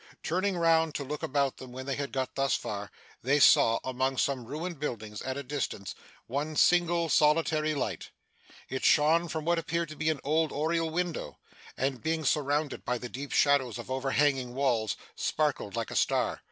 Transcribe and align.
Turning 0.23 0.57
round 0.57 0.95
to 0.95 1.03
look 1.03 1.21
about 1.21 1.57
them 1.57 1.71
when 1.71 1.85
they 1.85 1.93
had 1.95 2.11
got 2.11 2.33
thus 2.33 2.55
far, 2.55 2.89
they 3.21 3.39
saw, 3.39 3.77
among 3.83 4.17
some 4.17 4.45
ruined 4.45 4.79
buildings 4.79 5.21
at 5.21 5.37
a 5.37 5.43
distance, 5.43 5.93
one 6.25 6.55
single 6.55 7.07
solitary 7.07 7.75
light. 7.75 8.09
It 8.67 8.83
shone 8.83 9.27
from 9.27 9.45
what 9.45 9.59
appeared 9.59 9.89
to 9.89 9.95
be 9.95 10.09
an 10.09 10.19
old 10.23 10.51
oriel 10.51 10.89
window, 10.89 11.37
and 11.77 12.01
being 12.01 12.25
surrounded 12.25 12.83
by 12.83 12.97
the 12.97 13.09
deep 13.09 13.31
shadows 13.31 13.77
of 13.77 13.91
overhanging 13.91 14.55
walls, 14.55 14.97
sparkled 15.15 15.75
like 15.75 15.91
a 15.91 15.95
star. 15.95 16.39